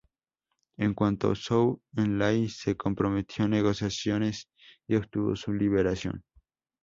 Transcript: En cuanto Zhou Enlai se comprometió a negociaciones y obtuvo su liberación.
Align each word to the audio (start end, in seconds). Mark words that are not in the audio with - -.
En 0.77 0.95
cuanto 0.95 1.35
Zhou 1.35 1.79
Enlai 1.95 2.49
se 2.49 2.75
comprometió 2.75 3.45
a 3.45 3.49
negociaciones 3.49 4.49
y 4.87 4.95
obtuvo 4.95 5.35
su 5.35 5.53
liberación. 5.53 6.23